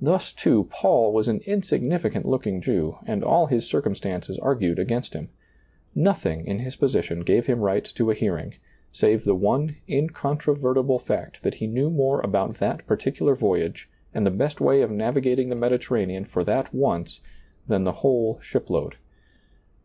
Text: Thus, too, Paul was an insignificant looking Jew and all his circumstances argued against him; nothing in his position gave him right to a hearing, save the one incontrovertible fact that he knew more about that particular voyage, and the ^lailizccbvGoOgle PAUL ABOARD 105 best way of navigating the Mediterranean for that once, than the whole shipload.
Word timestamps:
Thus, 0.00 0.32
too, 0.32 0.64
Paul 0.68 1.12
was 1.12 1.28
an 1.28 1.42
insignificant 1.46 2.26
looking 2.26 2.60
Jew 2.60 2.98
and 3.06 3.22
all 3.22 3.46
his 3.46 3.68
circumstances 3.68 4.36
argued 4.40 4.80
against 4.80 5.14
him; 5.14 5.28
nothing 5.94 6.44
in 6.44 6.58
his 6.58 6.74
position 6.74 7.20
gave 7.20 7.46
him 7.46 7.60
right 7.60 7.84
to 7.84 8.10
a 8.10 8.14
hearing, 8.14 8.54
save 8.90 9.24
the 9.24 9.36
one 9.36 9.76
incontrovertible 9.86 10.98
fact 10.98 11.44
that 11.44 11.54
he 11.54 11.68
knew 11.68 11.88
more 11.88 12.18
about 12.22 12.58
that 12.58 12.84
particular 12.88 13.36
voyage, 13.36 13.88
and 14.12 14.26
the 14.26 14.30
^lailizccbvGoOgle 14.32 14.32
PAUL 14.32 14.34
ABOARD 14.34 14.58
105 14.58 14.58
best 14.58 14.60
way 14.60 14.82
of 14.82 14.90
navigating 14.90 15.48
the 15.50 15.54
Mediterranean 15.54 16.24
for 16.24 16.42
that 16.42 16.74
once, 16.74 17.20
than 17.68 17.84
the 17.84 17.92
whole 18.02 18.40
shipload. 18.40 18.96